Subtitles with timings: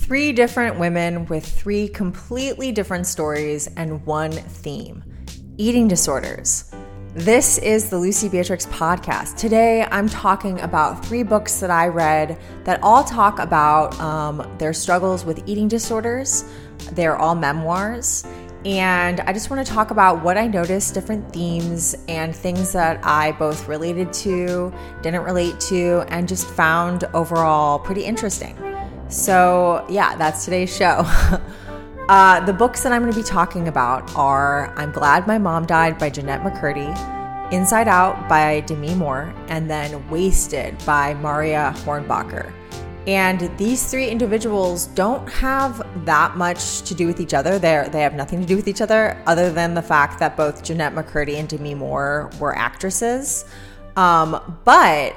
[0.00, 5.04] Three different women with three completely different stories and one theme
[5.56, 6.72] eating disorders.
[7.14, 9.36] This is the Lucie Beatrix podcast.
[9.36, 14.72] Today, I'm talking about three books that I read that all talk about um, their
[14.72, 16.44] struggles with eating disorders.
[16.92, 18.24] They're all memoirs.
[18.64, 22.98] And I just want to talk about what I noticed, different themes, and things that
[23.04, 24.72] I both related to,
[25.02, 28.69] didn't relate to, and just found overall pretty interesting.
[29.10, 31.04] So, yeah, that's today's show.
[32.10, 35.64] Uh, the books that I'm going to be talking about are I'm Glad My Mom
[35.64, 36.90] Died by Jeanette McCurdy,
[37.52, 42.52] Inside Out by Demi Moore, and then Wasted by Marya Hornbacher.
[43.06, 47.60] And these three individuals don't have that much to do with each other.
[47.60, 50.64] They they have nothing to do with each other other than the fact that both
[50.64, 53.44] Jeanette McCurdy and Demi Moore were actresses.
[53.94, 55.14] Um, but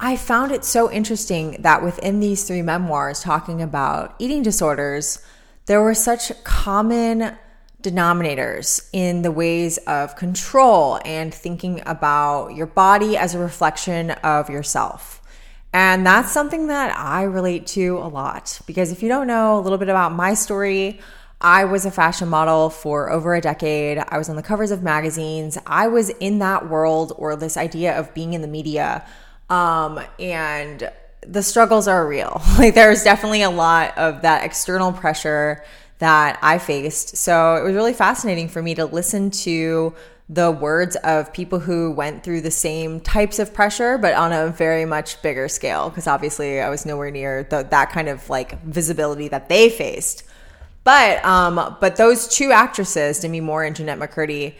[0.00, 5.20] I found it so interesting that within these three memoirs talking about eating disorders,
[5.66, 7.36] there were such common
[7.82, 14.48] denominators in the ways of control and thinking about your body as a reflection of
[14.48, 15.20] yourself.
[15.72, 19.60] And that's something that I relate to a lot because if you don't know a
[19.60, 21.00] little bit about my story,
[21.40, 23.98] I was a fashion model for over a decade.
[24.08, 25.58] I was on the covers of magazines.
[25.66, 29.04] I was in that world or this idea of being in the media.
[29.50, 30.90] Um, and
[31.22, 32.42] the struggles are real.
[32.58, 35.64] Like there's definitely a lot of that external pressure
[35.98, 37.16] that I faced.
[37.16, 39.94] So it was really fascinating for me to listen to
[40.28, 44.48] the words of people who went through the same types of pressure, but on a
[44.48, 45.88] very much bigger scale.
[45.88, 50.24] Because obviously, I was nowhere near the, that kind of like visibility that they faced.
[50.84, 54.54] But um, but those two actresses, Demi Moore and Jennette McCurdy,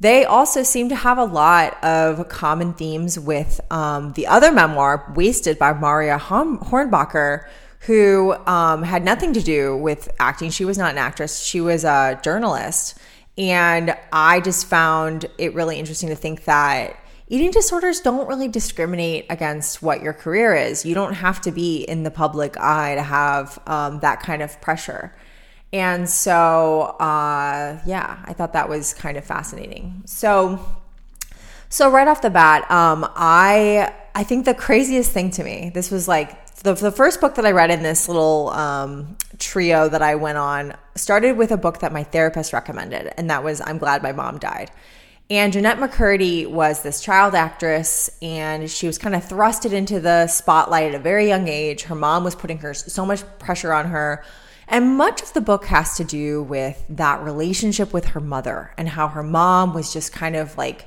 [0.00, 5.12] they also seem to have a lot of common themes with um, the other memoir,
[5.16, 7.48] Wasted by Marya Hornbacher,
[7.80, 10.50] who um, had nothing to do with acting.
[10.50, 12.98] She was not an actress, she was a journalist.
[13.36, 16.96] And I just found it really interesting to think that
[17.28, 20.84] eating disorders don't really discriminate against what your career is.
[20.84, 24.60] You don't have to be in the public eye to have um, that kind of
[24.60, 25.14] pressure.
[25.72, 30.02] And so, uh, yeah, I thought that was kind of fascinating.
[30.06, 30.58] So,
[31.68, 35.90] so right off the bat, um, I I think the craziest thing to me, this
[35.90, 40.02] was like the, the first book that I read in this little um, trio that
[40.02, 43.78] I went on started with a book that my therapist recommended, and that was I'm
[43.78, 44.70] Glad My Mom Died.
[45.30, 50.26] And Jeanette McCurdy was this child actress, and she was kind of thrusted into the
[50.26, 51.82] spotlight at a very young age.
[51.82, 54.24] Her mom was putting her so much pressure on her
[54.68, 58.88] and much of the book has to do with that relationship with her mother and
[58.88, 60.86] how her mom was just kind of like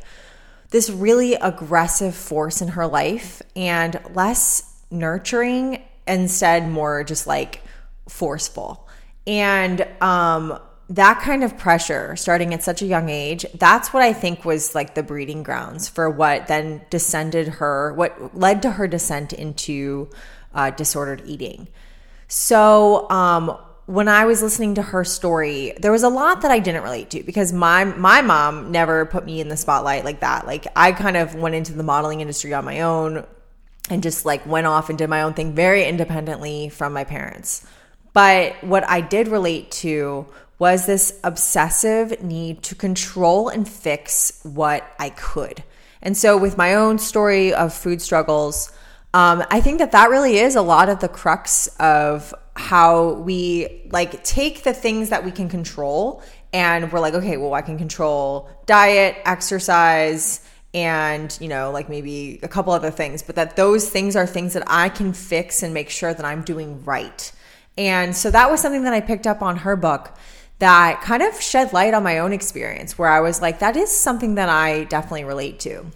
[0.70, 7.62] this really aggressive force in her life and less nurturing, instead, more just like
[8.08, 8.88] forceful.
[9.28, 10.60] And um,
[10.90, 14.76] that kind of pressure starting at such a young age, that's what I think was
[14.76, 20.10] like the breeding grounds for what then descended her, what led to her descent into
[20.54, 21.68] uh, disordered eating.
[22.28, 26.60] So, um, when I was listening to her story, there was a lot that I
[26.60, 30.46] didn't relate to because my my mom never put me in the spotlight like that.
[30.46, 33.26] Like I kind of went into the modeling industry on my own
[33.90, 37.66] and just like went off and did my own thing very independently from my parents.
[38.14, 40.28] But what I did relate to
[40.60, 45.64] was this obsessive need to control and fix what I could.
[46.02, 48.72] And so with my own story of food struggles,
[49.14, 52.34] um, I think that that really is a lot of the crux of
[52.72, 56.24] how we like take the things that we can control
[56.54, 60.40] and we're like, okay, well, I can control diet, exercise,
[60.74, 64.54] and you know, like maybe a couple other things, but that those things are things
[64.54, 67.30] that I can fix and make sure that I'm doing right.
[67.78, 70.14] And so that was something that I picked up on her book
[70.60, 73.92] that kind of shed light on my own experience where I was like, that is
[73.92, 75.88] something that I definitely relate to.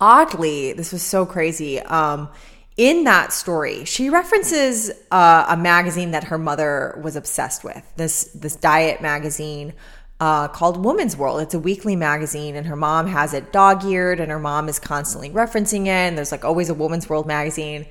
[0.00, 1.78] Oddly, this was so crazy.
[1.78, 2.30] Um,
[2.80, 7.82] in that story, she references uh, a magazine that her mother was obsessed with.
[7.96, 9.74] This this diet magazine
[10.18, 11.42] uh, called Woman's World.
[11.42, 14.78] It's a weekly magazine, and her mom has it dog eared, and her mom is
[14.78, 16.08] constantly referencing it.
[16.08, 17.84] And there's like always a Woman's World magazine.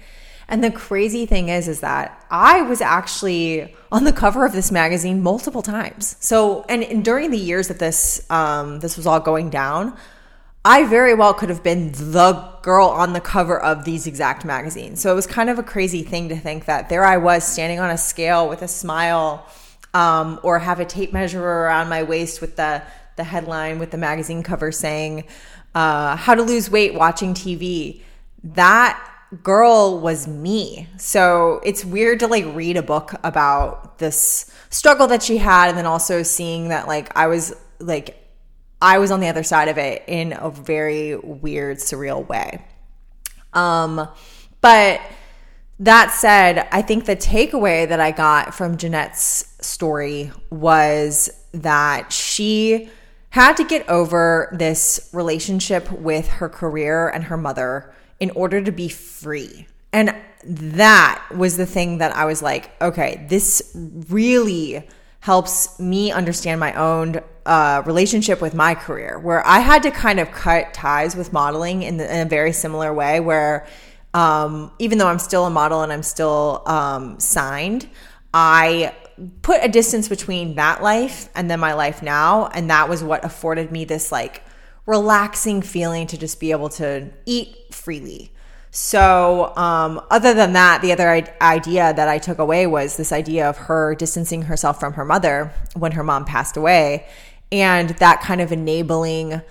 [0.47, 4.71] And the crazy thing is, is that I was actually on the cover of this
[4.71, 6.15] magazine multiple times.
[6.19, 9.95] So, and, and during the years that this um, this was all going down,
[10.69, 15.01] I very well could have been the girl on the cover of these exact magazines.
[15.01, 17.79] So it was kind of a crazy thing to think that there I was standing
[17.79, 19.47] on a scale with a smile
[19.95, 22.83] um, or have a tape measure around my waist with the,
[23.15, 25.23] the headline with the magazine cover saying,
[25.73, 28.03] uh, How to Lose Weight Watching TV.
[28.43, 29.03] That
[29.41, 30.87] girl was me.
[30.99, 35.77] So it's weird to like read a book about this struggle that she had and
[35.79, 38.19] then also seeing that like I was like
[38.81, 42.63] I was on the other side of it in a very weird surreal way.
[43.53, 44.07] Um
[44.61, 45.01] but
[45.79, 52.89] that said, I think the takeaway that I got from Jeanette's story was that she
[53.29, 58.71] had to get over this relationship with her career and her mother in order to
[58.71, 59.67] be free.
[59.93, 63.71] And that was the thing that I was like, okay, this
[64.09, 64.87] really
[65.19, 70.19] helps me understand my own uh, relationship with my career, where I had to kind
[70.19, 73.67] of cut ties with modeling in, the, in a very similar way, where
[74.13, 77.89] um, even though I'm still a model and I'm still um, signed,
[78.33, 78.95] I
[79.41, 82.47] put a distance between that life and then my life now.
[82.47, 84.43] And that was what afforded me this like
[84.85, 88.31] relaxing feeling to just be able to eat freely.
[88.71, 91.09] So, um, other than that, the other
[91.41, 95.51] idea that I took away was this idea of her distancing herself from her mother
[95.75, 97.07] when her mom passed away,
[97.51, 99.41] and that kind of enabling.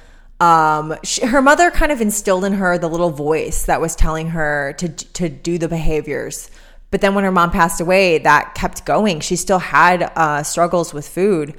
[0.41, 4.29] Um, she, her mother kind of instilled in her the little voice that was telling
[4.29, 6.49] her to to do the behaviors
[6.91, 9.21] but then when her mom passed away, that kept going.
[9.21, 11.55] She still had uh, struggles with food.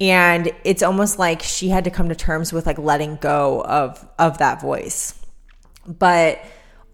[0.00, 4.06] And it's almost like she had to come to terms with like letting go of
[4.18, 5.14] of that voice.
[5.86, 6.40] But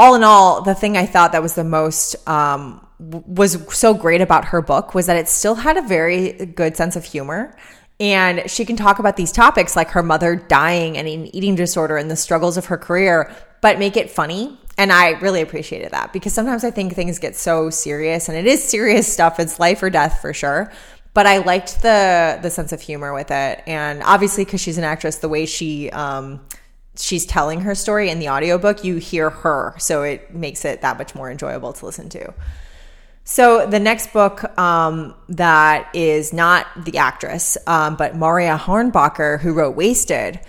[0.00, 4.22] all in all, the thing I thought that was the most um, was so great
[4.22, 7.54] about her book was that it still had a very good sense of humor.
[8.00, 11.98] And she can talk about these topics like her mother dying and an eating disorder
[11.98, 13.30] and the struggles of her career,
[13.60, 17.36] but make it funny and I really appreciated that because sometimes I think things get
[17.36, 19.38] so serious and it is serious stuff.
[19.38, 20.72] It's life or death for sure.
[21.12, 23.62] But I liked the the sense of humor with it.
[23.66, 26.40] And obviously because she's an actress, the way she um
[26.96, 29.74] she's telling her story in the audiobook, you hear her.
[29.78, 32.34] So it makes it that much more enjoyable to listen to.
[33.24, 39.52] So the next book um, that is not the actress, um, but Marya Hornbacher, who
[39.52, 40.40] wrote Wasted,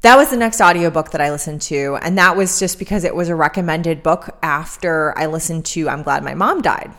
[0.00, 1.98] that was the next audiobook that I listened to.
[2.02, 6.02] And that was just because it was a recommended book after I listened to I'm
[6.02, 6.92] Glad My Mom Died.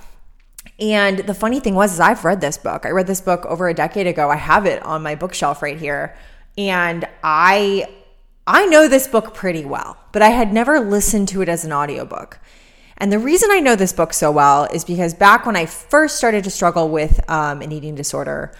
[0.79, 2.85] And the funny thing was, is I've read this book.
[2.85, 4.29] I read this book over a decade ago.
[4.29, 6.17] I have it on my bookshelf right here.
[6.57, 7.88] And I
[8.47, 11.74] I know this book pretty well, but I had never listened to it as an
[11.74, 12.39] audiobook.
[12.97, 16.18] And the reason I know this book so well is because back when I first
[16.18, 18.53] started to struggle with um, an eating disorder,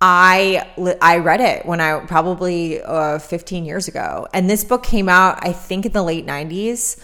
[0.00, 0.66] I
[1.00, 5.38] I read it when I probably uh, 15 years ago, and this book came out
[5.46, 7.00] I think in the late 90s,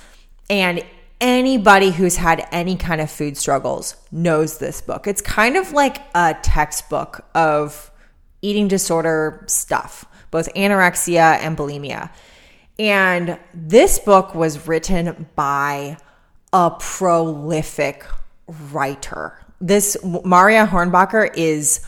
[0.48, 0.82] and
[1.20, 5.06] anybody who's had any kind of food struggles knows this book.
[5.06, 7.90] It's kind of like a textbook of
[8.42, 12.10] eating disorder stuff, both anorexia and bulimia.
[12.78, 15.96] And this book was written by
[16.52, 18.04] a prolific
[18.72, 19.38] writer.
[19.60, 21.84] This Marya Hornbacher is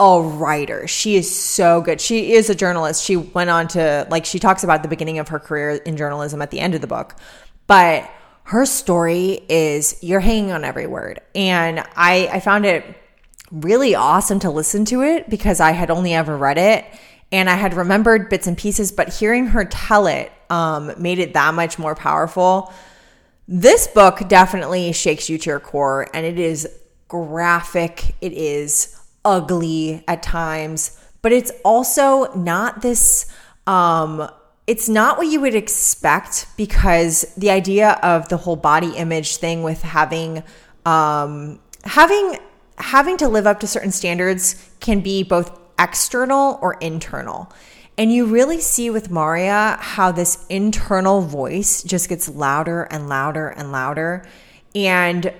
[0.00, 0.88] a writer.
[0.88, 2.00] She is so good.
[2.00, 3.04] She is a journalist.
[3.04, 6.42] She went on to, like, she talks about the beginning of her career in journalism
[6.42, 7.14] at the end of the book.
[7.68, 8.10] But
[8.44, 11.20] her story is you're hanging on every word.
[11.36, 12.84] And I, I found it
[13.52, 16.84] really awesome to listen to it because I had only ever read it
[17.32, 21.32] and I had remembered bits and pieces, but hearing her tell it um, made it
[21.32, 22.72] that much more powerful.
[23.48, 26.68] This book definitely shakes you to your core and it is
[27.08, 28.14] graphic.
[28.20, 33.26] It is ugly at times, but it's also not this
[33.66, 34.28] um
[34.66, 39.62] it's not what you would expect because the idea of the whole body image thing
[39.62, 40.42] with having
[40.84, 42.38] um having
[42.78, 47.52] having to live up to certain standards can be both external or internal.
[47.98, 53.48] And you really see with Marya how this internal voice just gets louder and louder
[53.48, 54.26] and louder.
[54.74, 55.32] And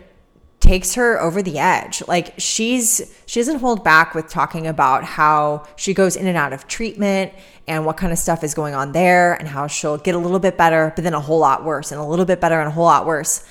[0.63, 2.03] takes her over the edge.
[2.07, 6.53] Like she's she doesn't hold back with talking about how she goes in and out
[6.53, 7.33] of treatment
[7.67, 10.39] and what kind of stuff is going on there and how she'll get a little
[10.39, 12.71] bit better but then a whole lot worse and a little bit better and a
[12.71, 13.45] whole lot worse.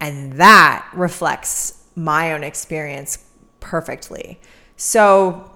[0.00, 3.22] And that reflects my own experience
[3.60, 4.40] perfectly.
[4.76, 5.50] So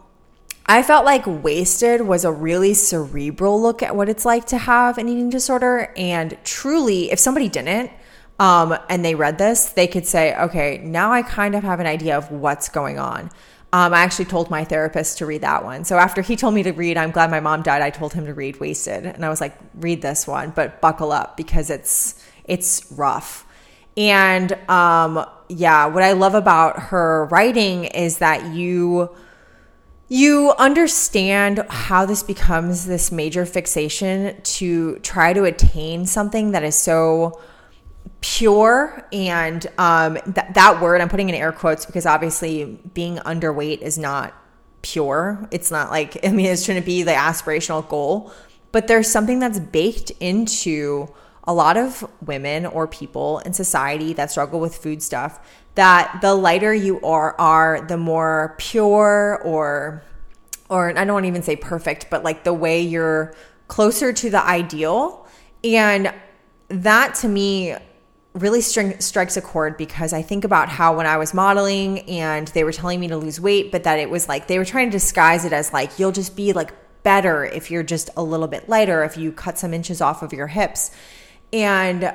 [0.70, 4.98] I felt like Wasted was a really cerebral look at what it's like to have
[4.98, 5.94] an eating disorder.
[5.96, 7.90] And truly, if somebody didn't,
[8.38, 11.86] um, and they read this, they could say, okay, now I kind of have an
[11.86, 13.30] idea of what's going on.
[13.72, 15.84] Um, I actually told my therapist to read that one.
[15.84, 17.80] So after he told me to read, I'm glad my mom died.
[17.80, 21.12] I told him to read Wasted, and I was like, read this one, but buckle
[21.12, 23.46] up because it's it's rough.
[23.96, 29.10] And um, yeah, what I love about her writing is that you
[30.08, 36.74] you understand how this becomes this major fixation to try to attain something that is
[36.74, 37.40] so
[38.20, 43.78] pure and um, th- that word i'm putting in air quotes because obviously being underweight
[43.80, 44.34] is not
[44.80, 45.46] pure.
[45.50, 48.32] It's not like i mean it's trying to be the aspirational goal
[48.72, 51.08] but there's something that's baked into
[51.44, 55.40] a lot of women or people in society that struggle with food stuff
[55.78, 60.02] that the lighter you are are the more pure or
[60.68, 63.32] or I don't want to even say perfect, but like the way you're
[63.68, 65.24] closer to the ideal.
[65.62, 66.12] And
[66.66, 67.76] that to me
[68.32, 72.48] really string, strikes a chord because I think about how when I was modeling and
[72.48, 74.88] they were telling me to lose weight, but that it was like they were trying
[74.88, 76.72] to disguise it as like you'll just be like
[77.04, 80.32] better if you're just a little bit lighter, if you cut some inches off of
[80.32, 80.90] your hips.
[81.52, 82.12] And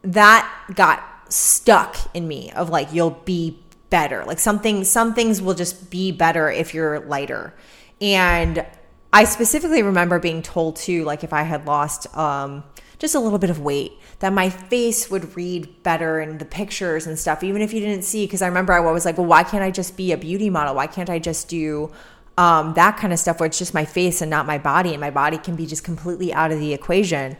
[0.00, 3.58] that got stuck in me of like you'll be
[3.90, 4.24] better.
[4.24, 7.54] Like something some things will just be better if you're lighter.
[8.00, 8.64] And
[9.12, 12.64] I specifically remember being told too, like if I had lost um,
[12.98, 17.06] just a little bit of weight, that my face would read better in the pictures
[17.06, 18.26] and stuff, even if you didn't see.
[18.26, 20.74] Because I remember I was like, well, why can't I just be a beauty model?
[20.74, 21.92] Why can't I just do
[22.36, 25.00] um, that kind of stuff where it's just my face and not my body, and
[25.00, 27.36] my body can be just completely out of the equation?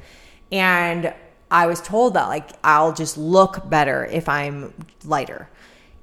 [0.50, 1.12] And
[1.50, 4.74] I was told that like I'll just look better if I'm
[5.04, 5.48] lighter.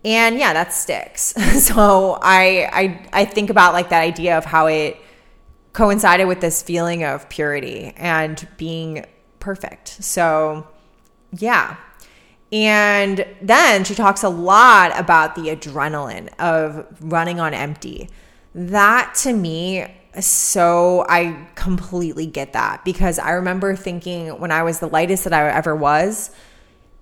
[0.05, 1.21] And yeah, that sticks.
[1.65, 4.97] so I I I think about like that idea of how it
[5.73, 9.05] coincided with this feeling of purity and being
[9.39, 9.89] perfect.
[10.03, 10.67] So
[11.31, 11.77] yeah.
[12.51, 18.09] And then she talks a lot about the adrenaline of running on empty.
[18.53, 19.88] That to me
[20.20, 25.34] so I completely get that because I remember thinking when I was the lightest that
[25.34, 26.32] I ever was,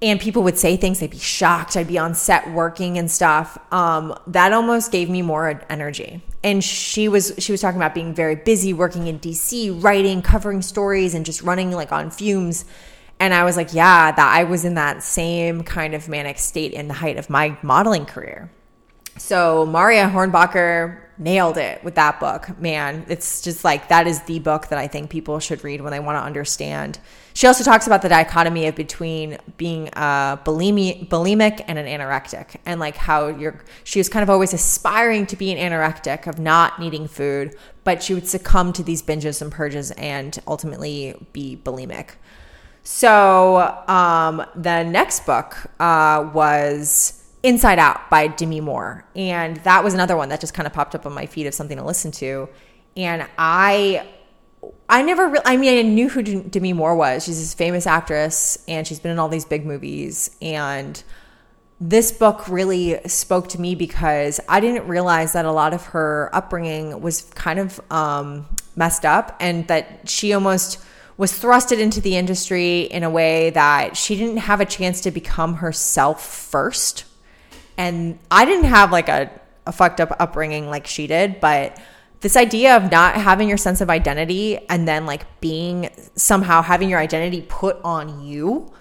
[0.01, 1.77] and people would say things, they'd be shocked.
[1.77, 3.57] I'd be on set working and stuff.
[3.71, 6.23] Um, that almost gave me more energy.
[6.43, 10.63] And she was she was talking about being very busy working in DC, writing, covering
[10.63, 12.65] stories, and just running like on fumes.
[13.19, 16.73] And I was like, yeah, that I was in that same kind of manic state
[16.73, 18.49] in the height of my modeling career.
[19.17, 22.59] So Marya Hornbacher nailed it with that book.
[22.59, 25.91] Man, it's just like that is the book that I think people should read when
[25.91, 26.99] they want to understand.
[27.33, 32.57] She also talks about the dichotomy of between being a bulimic, bulimic and an anorectic,
[32.65, 33.63] and like how you're.
[33.83, 38.01] She was kind of always aspiring to be an anorectic of not needing food, but
[38.01, 42.15] she would succumb to these binges and purges and ultimately be bulimic.
[42.83, 49.05] So um, the next book uh, was Inside Out by Demi Moore.
[49.15, 51.53] And that was another one that just kind of popped up on my feed of
[51.53, 52.49] something to listen to.
[52.95, 54.07] And I
[54.87, 57.23] I never really, I mean, I knew who Demi Moore was.
[57.23, 60.35] She's this famous actress and she's been in all these big movies.
[60.41, 61.01] And
[61.79, 66.29] this book really spoke to me because I didn't realize that a lot of her
[66.31, 68.45] upbringing was kind of um,
[68.75, 70.79] messed up and that she almost
[71.17, 75.11] was thrusted into the industry in a way that she didn't have a chance to
[75.11, 77.05] become herself first
[77.77, 79.31] and I didn't have like a,
[79.65, 81.79] a fucked up upbringing like she did, but
[82.21, 86.89] this idea of not having your sense of identity and then like being somehow having
[86.89, 88.71] your identity put on you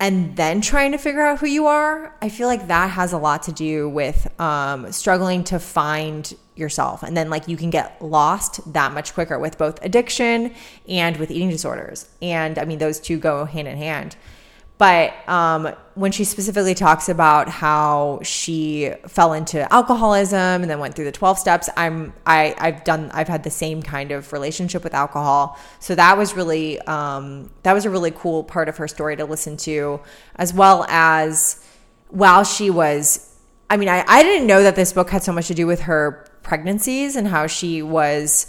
[0.00, 3.18] and then trying to figure out who you are, I feel like that has a
[3.18, 7.02] lot to do with um, struggling to find yourself.
[7.02, 10.54] And then, like, you can get lost that much quicker with both addiction
[10.88, 12.08] and with eating disorders.
[12.22, 14.16] And I mean, those two go hand in hand.
[14.78, 20.94] But um, when she specifically talks about how she fell into alcoholism and then went
[20.94, 24.84] through the 12 steps, I'm I I've done I've had the same kind of relationship
[24.84, 25.58] with alcohol.
[25.80, 29.24] So that was really um, that was a really cool part of her story to
[29.24, 30.00] listen to,
[30.36, 31.64] as well as
[32.08, 33.24] while she was
[33.70, 35.80] I mean, I, I didn't know that this book had so much to do with
[35.80, 38.46] her pregnancies and how she was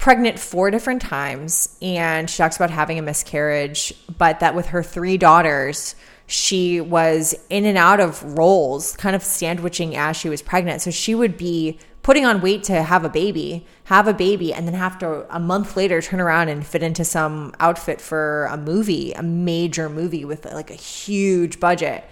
[0.00, 4.82] pregnant four different times and she talks about having a miscarriage, but that with her
[4.82, 5.94] three daughters,
[6.26, 10.80] she was in and out of roles, kind of sandwiching as she was pregnant.
[10.80, 14.66] So she would be putting on weight to have a baby, have a baby, and
[14.66, 18.56] then have to a month later turn around and fit into some outfit for a
[18.56, 22.04] movie, a major movie with like a huge budget.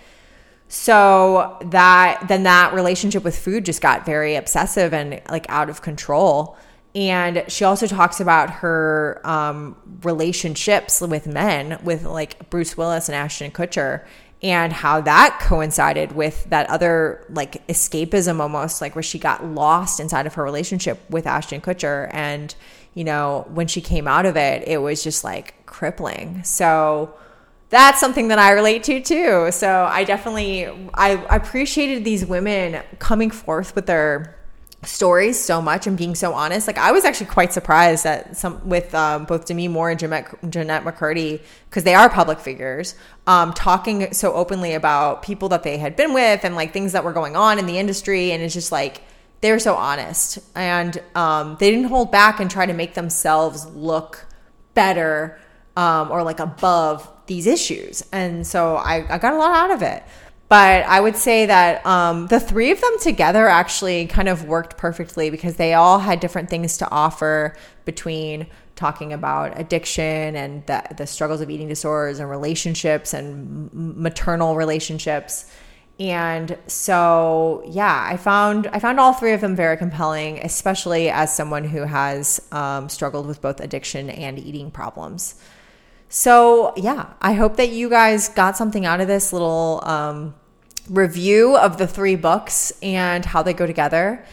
[0.68, 5.80] So that then that relationship with food just got very obsessive and like out of
[5.80, 6.58] control.
[6.98, 13.14] And she also talks about her um, relationships with men, with like Bruce Willis and
[13.14, 14.04] Ashton Kutcher,
[14.42, 20.00] and how that coincided with that other like escapism almost, like where she got lost
[20.00, 22.12] inside of her relationship with Ashton Kutcher.
[22.12, 22.52] And,
[22.94, 26.42] you know, when she came out of it, it was just like crippling.
[26.42, 27.14] So,
[27.70, 29.50] that's something that I relate to too.
[29.52, 34.37] So I definitely I appreciated these women coming forth with their
[34.84, 36.66] stories so much and being so honest.
[36.66, 40.50] Like I was actually quite surprised that some with um, both Demi Moore and Jeanette,
[40.50, 42.94] Jennette McCurdy because they are public figures,
[43.26, 47.02] um, talking so openly about people that they had been with and like things that
[47.02, 49.02] were going on in the industry, and it's just like
[49.40, 53.66] they were so honest and um, they didn't hold back and try to make themselves
[53.66, 54.26] look
[54.74, 55.38] better
[55.76, 58.02] um, or like above these issues.
[58.12, 60.02] And so I, I got a lot out of it.
[60.48, 64.78] But I would say that um, the three of them together actually kind of worked
[64.78, 70.82] perfectly because they all had different things to offer between talking about addiction and the,
[70.96, 75.50] the struggles of eating disorders and relationships and maternal relationships.
[76.00, 81.34] And so, yeah, I found I found all three of them very compelling, especially as
[81.34, 85.34] someone who has um, struggled with both addiction and eating problems.
[86.08, 90.34] So, yeah, I hope that you guys got something out of this little um,
[90.88, 94.24] review of the three books and how they go together.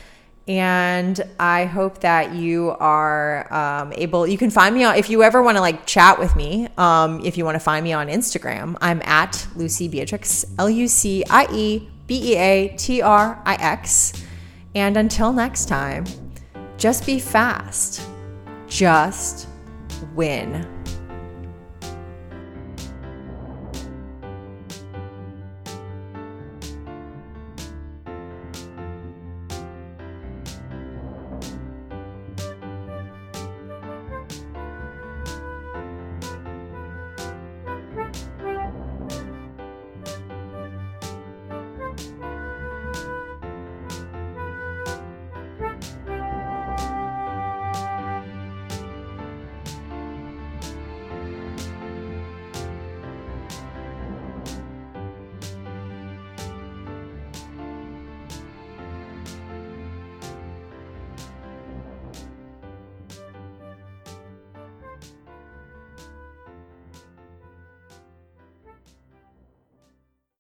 [0.48, 5.24] And I hope that you are um, able, you can find me on, if you
[5.24, 8.08] ever want to like chat with me, um, if you want to find me on
[8.08, 13.42] Instagram, I'm at Lucie Beatrix, L U C I E B E A T R
[13.44, 14.24] I X.
[14.76, 16.06] And until next time,
[16.78, 18.08] just be fast,
[18.68, 19.48] just
[20.14, 20.75] win.